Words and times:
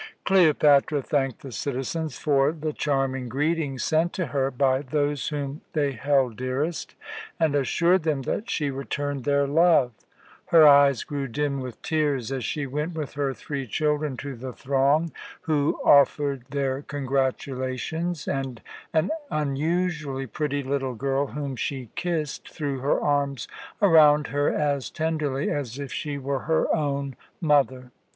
Cleopatra 0.25 1.03
thanked 1.03 1.43
the 1.43 1.51
citizens 1.51 2.17
for 2.17 2.51
the 2.53 2.73
charming 2.73 3.29
greeting 3.29 3.77
sent 3.77 4.13
to 4.13 4.25
her 4.25 4.49
by 4.49 4.81
those 4.81 5.27
whom 5.27 5.61
they 5.73 5.91
held 5.91 6.37
dearest, 6.37 6.95
and 7.39 7.53
assured 7.53 8.01
them 8.01 8.23
that 8.23 8.49
she 8.49 8.71
returned 8.71 9.25
their 9.25 9.45
love. 9.45 9.91
Her 10.45 10.67
eyes 10.67 11.03
grew 11.03 11.27
dim 11.27 11.59
with 11.59 11.79
tears 11.83 12.31
as 12.31 12.43
she 12.43 12.65
went 12.65 12.95
with 12.95 13.13
her 13.13 13.31
three 13.35 13.67
children 13.67 14.17
to 14.17 14.35
the 14.35 14.53
throng 14.53 15.11
who 15.41 15.79
offered 15.85 16.45
their 16.49 16.81
congratulations, 16.81 18.27
and 18.27 18.59
an 18.95 19.11
unusually 19.29 20.25
pretty 20.25 20.63
little 20.63 20.95
girl 20.95 21.27
whom 21.27 21.55
she 21.55 21.91
kissed 21.93 22.49
threw 22.49 22.79
her 22.79 22.99
arms 22.99 23.47
around 23.83 24.25
her 24.29 24.51
as 24.51 24.89
tenderly 24.89 25.51
as 25.51 25.77
if 25.77 25.93
she 25.93 26.17
were 26.17 26.39
her 26.49 26.73
own 26.75 27.15
mother. 27.39 27.91